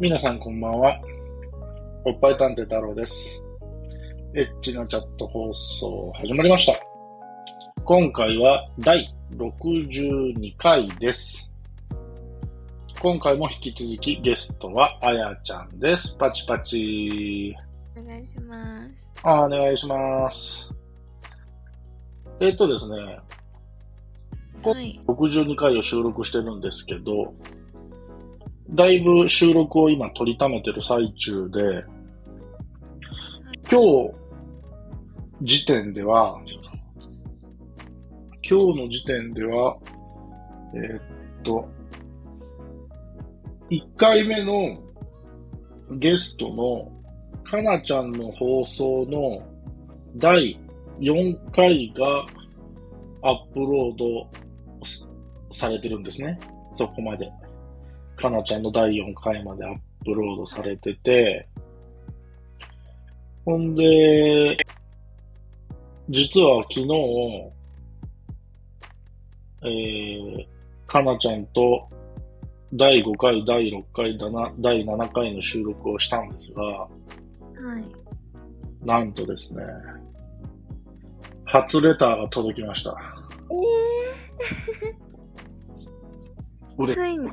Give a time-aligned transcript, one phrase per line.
[0.00, 0.98] 皆さんこんばんは。
[2.06, 3.44] おっぱい探偵太郎です。
[4.34, 6.72] エッチなチャット放送始まりました。
[7.84, 11.52] 今回は第62回です。
[13.02, 16.16] 今回も引き続きゲストはあやちゃんです。
[16.16, 17.54] パチパチ。
[17.94, 19.12] お願いします。
[19.22, 20.70] あお願いします。
[22.40, 23.18] えっとですね、
[24.62, 24.98] こはい。
[25.06, 27.34] 62回を収録してるんですけど、
[28.72, 31.84] だいぶ収録を今取りためてる最中で、
[33.70, 34.12] 今日
[35.42, 36.40] 時点では、
[38.48, 39.76] 今日の時点では、
[40.74, 41.02] えーっ
[41.42, 41.68] と、
[43.70, 44.78] 1回目の
[45.98, 46.90] ゲストの
[47.42, 49.42] かなちゃんの放送の
[50.16, 50.58] 第
[51.00, 52.26] 4回が
[53.22, 54.28] アップロード
[55.52, 56.38] されてるんですね。
[56.72, 57.30] そこまで。
[58.20, 61.48] かなちゃんの第4回までアップロードされてて、
[63.44, 64.56] ほんで、
[66.10, 67.52] 実は昨日、
[69.62, 70.46] えー、
[70.86, 71.88] かなちゃんと
[72.74, 78.86] 第5回、第6回、だな第7回の収録をしたんですが、はい。
[78.86, 79.62] なんとですね、
[81.44, 82.94] 初レターが届きました。
[86.76, 87.28] 俺、ついに、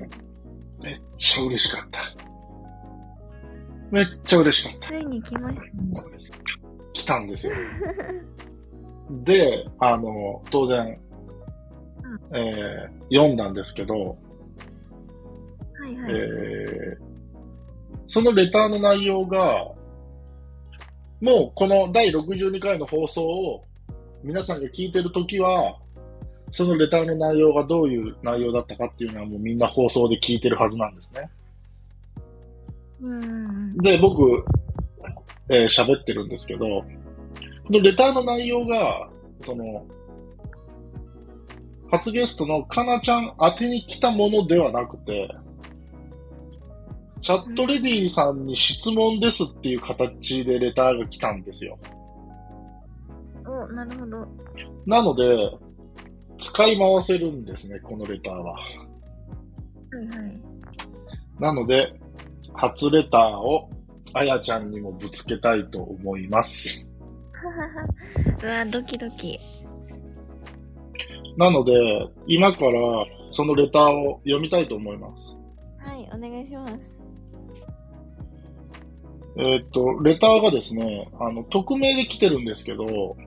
[0.87, 1.99] めっちゃ嬉しかった。
[3.91, 4.87] めっちゃ嬉しかった。
[4.87, 5.69] ついに来ましたね。
[6.93, 7.53] 来たんですよ。
[9.23, 10.97] で、あの、当然、
[12.33, 14.07] えー読んだんですけど、は
[15.89, 16.11] いはい。
[16.11, 17.07] えー
[18.09, 19.65] そのレターの内容が、
[21.19, 23.65] もうこの第62回の放送を
[24.23, 25.77] 皆さんが聞いてるときは、
[26.51, 31.29] そのレターの内容がどういう内容だったかっていうのはもうみんな放送で聞いてるはずなんですね。
[33.01, 34.43] うんうんで、僕、
[35.49, 36.85] えー喋ってるんですけど、こ
[37.69, 39.09] のレターの内容が、
[39.43, 39.85] その、
[41.91, 45.29] 初ゲストのかなちゃん宛てに来たものではなくて、
[47.21, 51.77] チャットレディさんに質問ですっていう形でレターが来たんですよ。
[53.45, 53.51] うん。
[53.51, 54.27] お、なるほど。
[54.85, 55.51] なので、
[56.37, 58.53] 使い回せるんですね、このレターは。
[58.53, 58.59] は
[60.01, 60.41] いはい。
[61.39, 61.93] なので、
[62.53, 63.69] 初レターを
[64.13, 66.87] あやちゃんにもぶつけたいと思います。
[68.43, 69.37] うわ、ドキドキ。
[71.37, 75.35] なので、今からそのレターを読みたいと思います。
[75.79, 77.03] はい、お願いします。
[79.37, 83.19] えーっと、レターがですね、あの、匿名で来てるんですけど、は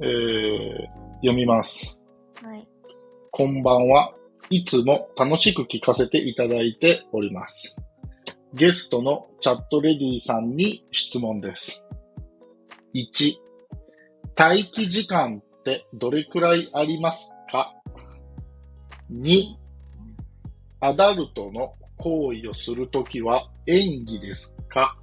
[0.00, 1.96] えー読みます。
[2.42, 2.46] い。
[2.46, 2.68] はい。
[3.30, 4.12] こんばんは。
[4.50, 7.76] いつも楽しく聞かせていただいております。
[8.54, 11.86] ゲストのチャットレディさんに質問です。
[12.94, 13.36] 1、
[14.36, 17.72] 待機時間ってどれくらいありますか
[19.12, 19.44] ?2、
[20.80, 24.98] アダルトの行為をするときは演技ですか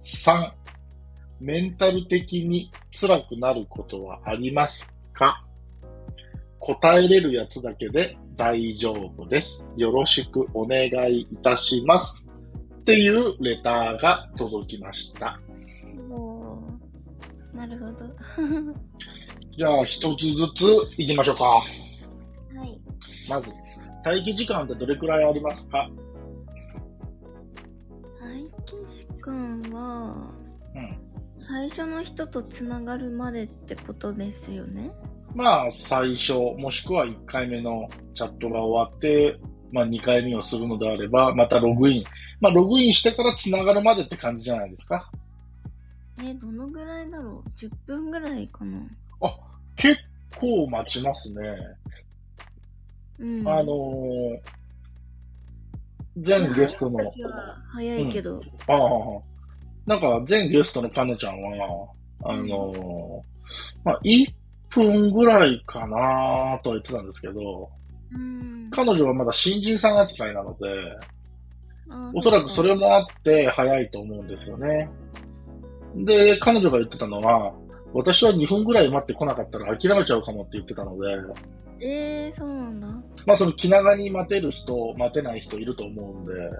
[0.00, 0.59] ?3、
[1.40, 5.44] メンタル的に辛くなることはありますか？
[6.58, 9.64] 答えれるやつだけで大丈夫です。
[9.76, 12.26] よろしくお願いいたします。
[12.80, 15.40] っていうレターが届きました。
[17.54, 18.06] なるほど。
[19.56, 21.44] じゃあ一つずつ行きましょうか。
[21.44, 21.60] は
[22.66, 22.80] い。
[23.28, 23.50] まず、
[24.04, 25.90] 待機時間ってどれくらいありますか？
[31.50, 34.92] 最初の人とつながるまでってことですよね？
[35.34, 39.36] まあ、最初、もしくは1回目のチャットが終わって、
[39.72, 42.04] まあ2回目をするのであれば、またログイン。
[42.40, 45.10] まあ、ログインしてから繋がるまでって感じじゃないですか。
[46.22, 48.80] え、どのぐらいだろう ?10 分ぐらいかな。
[49.74, 49.96] 結
[50.38, 51.56] 構待ちますね。
[53.18, 53.48] うん。
[53.48, 54.40] あのー、
[56.18, 56.98] 全ゲストの、
[57.72, 58.40] 早いけど。
[58.68, 59.29] ああ、
[59.86, 61.88] なんか全ゲストのかのちゃんは、
[62.24, 63.30] あのー
[63.84, 64.32] まあ、1
[64.68, 67.68] 分ぐらいかなとは言ってたんですけど、
[68.12, 68.70] うん。
[68.70, 70.66] 彼女はまだ新人さん扱いなので、
[71.92, 74.90] あおそらくそれもあって早いと思うんですよね。
[75.96, 77.52] で、彼女が言ってたのは、
[77.92, 81.06] 私は2分ぐらい待ってこなかったら諦めちゃうかもって言ってたので、
[81.82, 82.86] えー、そうなんだ。
[83.26, 86.50] まあその気長に待てる人、待てない人いると思うんで、うん。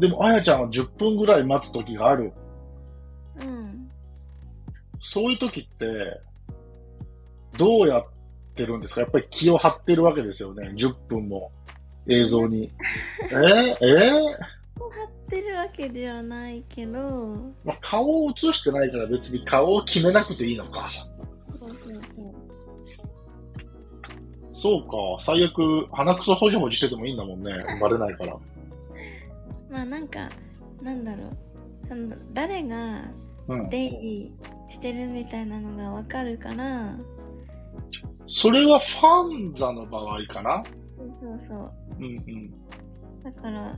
[0.00, 2.32] でもあやちゃんは10分ぐらい待つ時がある。
[3.36, 3.88] うん。
[5.00, 6.20] そういう時って、
[7.58, 8.04] どうやっ
[8.54, 9.02] てるんですか？
[9.02, 10.72] やっぱり気を張ってるわけですよね。
[10.76, 11.52] 10分も。
[12.08, 12.70] 映像に。
[13.30, 13.34] え？
[13.34, 13.38] ー、
[13.86, 14.10] え
[14.80, 20.90] 貼ってるわけではないけど、ーまあ、顔を映してないから別に顔を決めなくていいのか。
[21.46, 22.00] そうそうそう。
[24.52, 24.82] そう
[25.18, 25.22] か。
[25.22, 27.52] 最悪、鼻くそほじほじしててもいいんだもんね。
[27.80, 28.36] バレないから。
[29.70, 30.28] まあなんか、
[30.82, 31.30] なんだろう。
[31.88, 33.02] その誰が
[33.48, 33.68] うん。
[33.68, 34.32] 出入り
[34.68, 36.96] してるみたいなのがわかるから、
[38.26, 40.62] それはファンザの場合かな？
[40.96, 41.72] そうそうそう。
[41.98, 42.50] うんうん。
[43.22, 43.76] だから、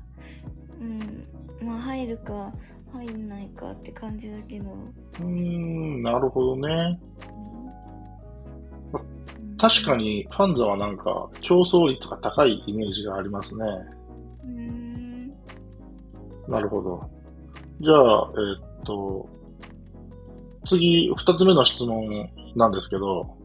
[0.81, 1.27] うん、
[1.67, 2.53] まあ入るか
[2.93, 4.73] 入んないかって感じだけど。
[4.73, 7.01] うーん、なるほどね。
[8.93, 9.97] うん確か。
[9.97, 13.65] に、ファンザはなんか、競争率が高いイメージがありますね。
[14.43, 14.82] うーん。
[16.49, 17.11] なるほど。
[17.81, 19.29] じゃあ、えっと、
[20.67, 22.09] 次、二つ目の質問
[22.57, 23.37] なんですけど。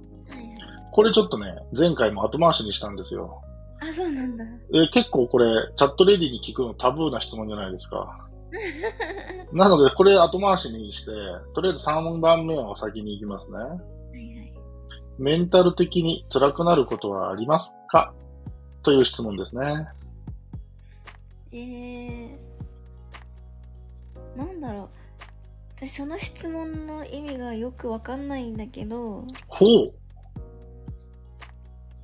[0.91, 3.39] これちょっとね、前回も後回しにしたんですよ。
[3.79, 4.43] あ、そうなんだ。
[4.73, 5.45] えー結構これ、
[5.75, 8.27] チャットレディに聞くのタブーな質問じゃないですか。
[9.53, 11.11] なので、これ後回しにして、
[11.53, 13.57] とりあえず3番目を先に行きますね。
[13.57, 14.53] はいはい。
[15.19, 18.13] メンタル的に辛くなることはありますか？
[18.81, 19.87] という質問ですね。
[21.51, 22.37] えー、
[24.37, 24.89] なんだろう。
[25.75, 29.93] 私その質問の意味がよくわかんないんだけど、ほう。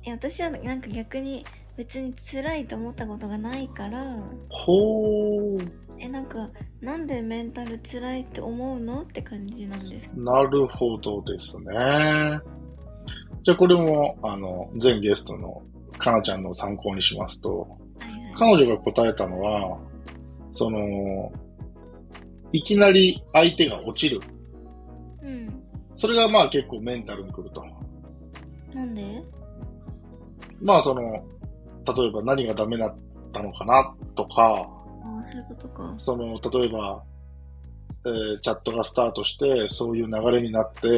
[0.02, 1.46] いや私はなんか逆に
[1.76, 5.84] 別に辛いと思ったことがないから、ほう。
[5.98, 6.48] え、なんか、
[6.80, 10.22] なんでメンタル辛いって思うのって感じなんですけど。
[10.22, 11.64] なるほどですね。
[13.44, 15.62] じゃあこれも、あの、前ゲストの
[15.98, 17.60] かなちゃんの参考にしますと、
[17.98, 18.56] はいはい。
[18.56, 19.78] 彼女が答えたのは、
[20.52, 21.32] その、
[22.54, 24.20] いきなり相手が落ちる。
[25.22, 25.62] うん。
[25.96, 27.64] それがまあ結構メンタルにくると。
[28.72, 29.20] なんで？
[30.62, 32.94] まあその、例えば何がダメだっ
[33.32, 34.68] たのかなとか、
[35.02, 35.94] ああ、そういうことか。
[35.98, 37.02] その、例えば、
[38.06, 40.88] えーチャットがスタートして、そういう流れになって、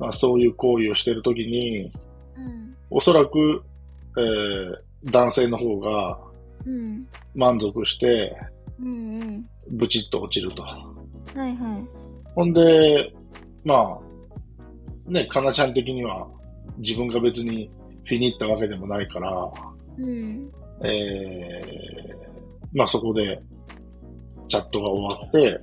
[0.00, 1.90] まあ、そういう行為をしているときに、
[2.36, 2.74] うん。
[2.88, 3.62] おそらく、
[4.16, 6.18] えー男性の方が
[6.64, 7.06] うん。
[7.34, 8.34] 満足して、
[8.80, 9.46] うんうん。
[9.72, 10.62] ブチッと落ちると。
[10.62, 10.88] は
[11.36, 11.84] いはい。
[12.34, 13.14] ほんで、
[13.64, 13.98] ま
[15.08, 16.26] あ、ね、かなちゃん的には
[16.78, 17.70] 自分が別に
[18.04, 19.50] フィニったわけでもないから、
[19.98, 20.50] うん。
[20.82, 22.24] えー
[22.74, 23.40] まあそこで
[24.48, 25.60] チャットが終わって、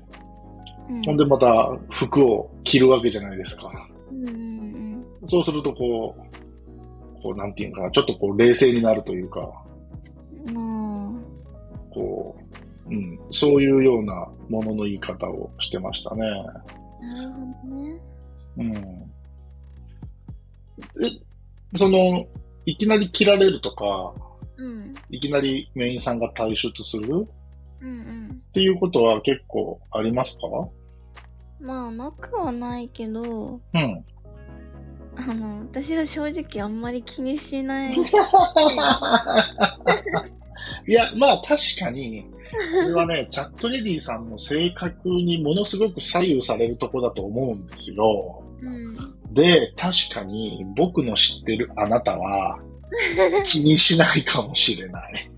[0.90, 1.04] うん。
[1.04, 3.69] ほんでまた服を着るわけじゃないですか。
[4.12, 9.52] うんうんそうするとこう、こうなんていうのかな、ちょっとこう冷静になるというか、
[10.48, 10.56] うん。
[10.56, 11.22] ま
[11.94, 12.50] こう、
[12.92, 16.22] うん、そういうようなものの言い方をしてましたね。
[16.26, 16.44] あ、
[17.06, 17.46] なるほど
[17.76, 17.98] ね。
[18.58, 18.76] うん。
[18.76, 19.08] え、
[21.78, 22.26] その、
[22.66, 24.14] いきなり切られるとか、
[24.58, 24.94] うん。
[25.10, 27.26] いきなりメインさんが退出する？
[27.80, 28.42] うんうん。
[28.50, 30.42] っていうことは結構ありますか？
[31.60, 34.06] まあ、なくはないけど、うん。
[35.16, 37.94] あの、私は正直あんまり気にしない。
[40.88, 48.44] いや、まあ確かに、これはね、 チャットレディさんの性格にものすごく左右されるとこだと思うんですよ。
[48.62, 48.98] うん。
[49.33, 52.60] で、確かに僕の知ってるあなたは
[53.48, 55.31] 気にしないかもしれない。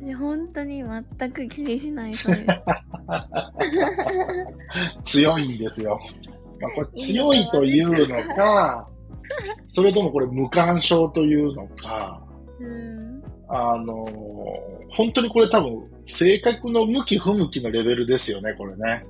[0.00, 2.46] 私本当に全く気にしない、そういう。
[5.04, 6.00] 強いんですよ。
[6.60, 8.88] まあ、これ強いというのか、
[9.68, 12.26] それともこれ無干渉というのか、
[12.58, 13.19] うん。
[13.50, 19.04] あのー本当にこれ多分性格の向き不向きのレベルですよね、これね。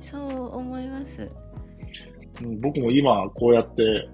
[0.00, 1.30] そう思います。
[2.42, 4.08] うん僕も今こうやって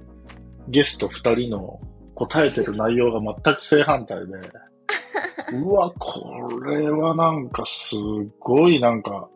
[0.68, 1.80] ゲスト2人の
[2.14, 4.34] 答えてる内容が全く正反対で、
[5.64, 7.96] うわ、これはなんかす
[8.38, 9.28] ごいなんか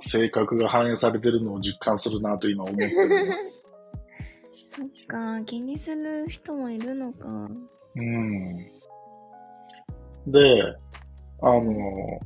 [0.00, 3.62] 性格が反映されてるのを実感するなと今思ってます。
[4.66, 7.50] そっか、気にする人もいるのか。
[7.96, 8.73] うん。
[10.26, 10.76] で、
[11.42, 12.20] あの、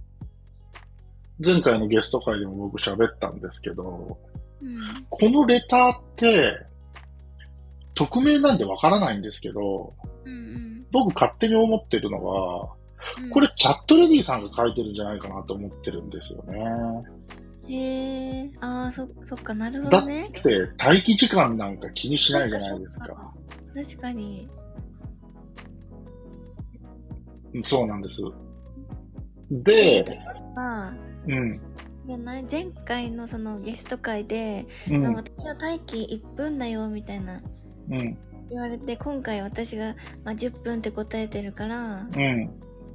[1.45, 4.19] 前回のゲスト会でも僕喋ったんですけど、
[4.61, 4.79] うん。
[5.09, 6.59] このレターって、
[7.95, 9.93] 匿名なんでわからないんですけど、
[10.25, 10.59] うん
[10.91, 12.73] 僕勝手に思ってるのが、
[13.23, 13.31] うん。
[13.31, 16.59] これチャットレディさんが書いてるんじゃないかなと思ってるんですよね。
[17.69, 20.31] へえ、ああ、そ、そっかなるほだっどね。
[20.33, 23.33] て待機時間なんか気にしないじゃないですか。
[23.75, 24.49] 確かに。
[27.55, 28.23] うんそうなんです。
[29.51, 30.05] で、
[30.55, 31.61] まあ、うん。
[32.05, 35.15] じゃない前回のそのゲスト会で、うん。
[35.15, 37.41] 私は待機1分だよみたいな
[37.91, 38.19] うん。
[38.51, 42.51] 言われて、今回私が、まあ、10分って答えてるから、うん。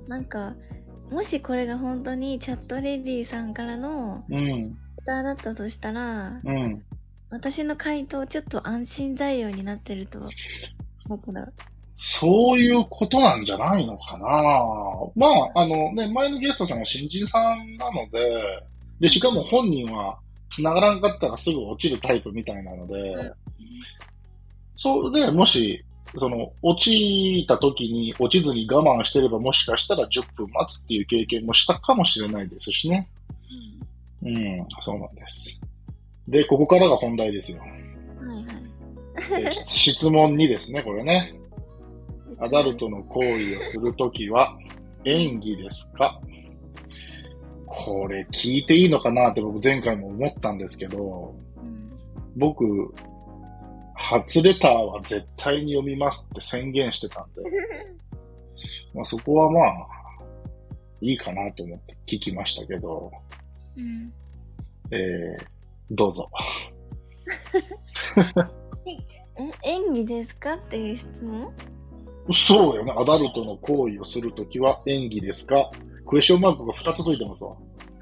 [0.08, 0.56] なんか、
[1.12, 4.38] もしこれが本当にチャットレディさんからのうん。
[4.38, 6.84] レターだったとしたら、うん。
[7.30, 10.30] 私の回答ちょっと安心材料になってると、だ
[11.24, 11.42] けど、
[11.96, 14.26] そういうことなんじゃないのかな
[15.16, 18.64] まあ、あのね、前のゲストさんは新人さんなので、
[19.00, 20.18] で、しかも本人は
[20.50, 23.34] 繋がらんかったらすぐ落ちるタイプみたいなので、うん
[24.76, 25.84] そうで、もし、
[26.18, 33.08] その、落ちた時に落ちずに我慢してればもしかしたら10分待つっていう経験もしたかもしれないですしね。
[34.24, 35.60] うん、そうなんです。
[36.28, 37.60] で、ここからが本題ですよ。
[37.60, 38.46] はいはい。
[39.44, 41.34] えー質問2ですね、これね。
[42.44, 43.32] アダルトの行為を
[43.72, 44.58] するときは
[45.06, 46.20] 演技ですか？
[47.66, 51.90] これ聞いていいのかなって僕前回も思ったんですけど、うん。
[52.36, 52.94] 僕、
[53.96, 57.42] 初レターは絶対に読みますって宣言してたんで、
[58.94, 59.88] まあそこはまあ、
[61.02, 63.12] いいかなと思って聞きましたけど、
[63.78, 64.14] うん。
[64.92, 65.46] えー、
[65.92, 66.30] どうぞ。
[69.42, 71.52] ん演技ですかっていう質問？
[72.32, 72.94] そうよね。
[72.96, 75.72] アダルトの行為をするときは演技ですか？
[76.08, 77.56] クエスチョンマークが2つついてますわ。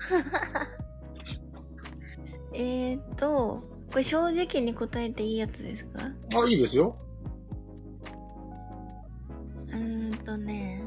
[2.53, 5.99] えーと、これ正直に答えていいやつですか？
[6.33, 6.95] あ、いいですよ。
[9.67, 10.83] うーんとね、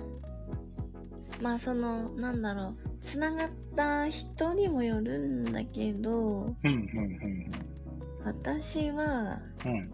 [1.42, 7.50] まあその、なんだろう、つながった人にもよるんだけど、うん、うん、
[8.24, 9.90] 私は、うん。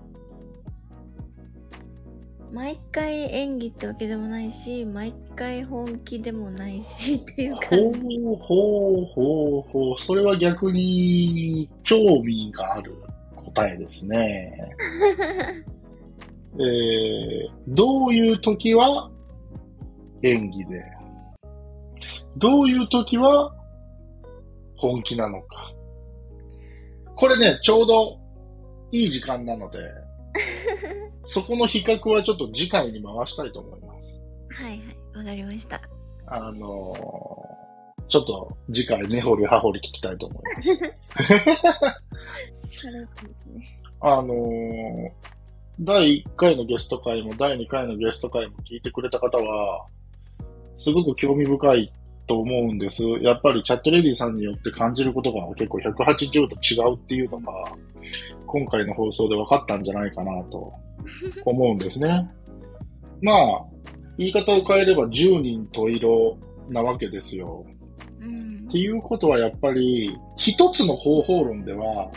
[2.51, 2.55] うん。
[2.57, 8.17] 毎回演技ってわけでもないし、毎回本気でもないし っていうほ感じ。
[8.17, 9.99] うほうほうほう。
[9.99, 12.95] それは逆に興味がある
[13.37, 14.75] 答えですね。
[16.59, 19.11] えー、どういう時は
[20.23, 20.85] 演技で、
[22.37, 23.55] どういう時は
[24.77, 25.73] 本気なのか？
[27.15, 28.19] これね、ちょうど
[28.93, 29.79] いい時間なので、
[31.25, 34.17] そこの比較はちょっと次回に回したいと思います。
[34.51, 35.81] はいはい、わかりました。
[36.27, 37.61] あのー
[38.11, 40.79] ちょっと次回根掘り葉掘り聞きたいと思います。
[42.83, 43.81] 軽くですね。
[44.01, 45.11] あのー
[45.83, 49.87] 第1回のゲスト会も第2回のゲスト会も聞いてくれた方は、
[50.77, 51.93] すごく興味深い
[52.31, 53.03] と思うんです。
[53.23, 57.53] やっぱりチャットレディさんによって感じることが結構180度違うっていうのが、
[58.47, 60.73] 今回の放送で分かったんじゃないかなと
[61.45, 62.31] 思うんですね。
[63.21, 63.65] まあ、
[64.17, 67.65] 言い方を変えれば10人十色なわけですよ。
[68.21, 68.79] うんって。
[68.79, 72.13] いうことはやっぱり、一つの方法論では、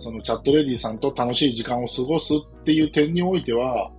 [0.00, 3.92] そのチャットレディさんと楽しい時間を過ごすっていう点においては、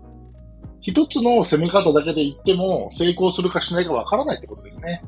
[0.81, 5.01] 一つの攻め方だけで言っても成功するかしないかわからないってことですね。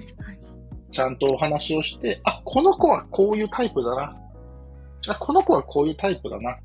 [0.00, 0.38] 確かに。
[0.90, 4.16] ちゃんとお話をして、あ、この子はこういうタイプだな。
[5.08, 6.56] あ、この子はこういうタイプだな。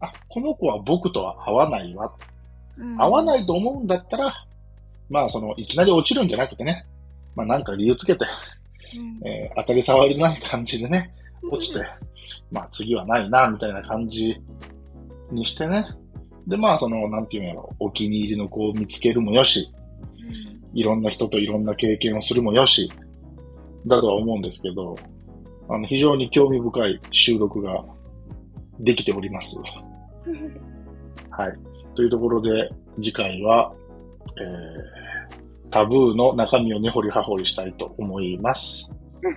[0.00, 2.14] あ、この子は僕とは合わないわ。
[2.76, 4.32] うん、合わないと思うんだったら、
[5.10, 6.84] まあその、いきなり落ちるんじゃなくてね、
[7.34, 8.24] まあなんか理由つけて、
[8.96, 11.12] うんえー当たり障りのない感じでね、
[11.50, 11.80] 落ちて、
[12.52, 14.36] まあ次はないな、みたいな感じ
[15.32, 15.84] にしてね。
[16.46, 19.77] で、まあその、なんていうんやろ、お気に入りの子を見つけるもよし、うん
[20.74, 22.90] いろんな人といろんな経験をするもよし、
[23.86, 24.96] だとは思うんですけど、
[25.68, 27.84] あの、非常に興味深い収録が
[28.80, 29.58] できております。
[31.30, 31.52] はい。
[31.94, 33.72] というところで、次回は、
[34.40, 38.90] えー、タブーの中身を根掘り葉掘りしたいと思います。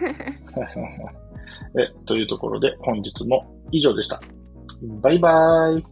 [1.77, 4.21] えというところで、本日も以上でした。
[5.01, 5.85] バイバイ。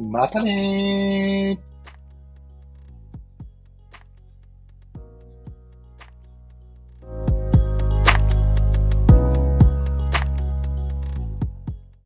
[0.00, 1.71] またねー。